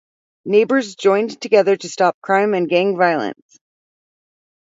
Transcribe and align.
Neighbors 0.45 0.95
joined 0.95 1.39
together 1.39 1.77
to 1.77 1.87
stop 1.87 2.17
crime 2.23 2.55
and 2.55 2.67
gang 2.67 2.97
violence. 2.97 3.59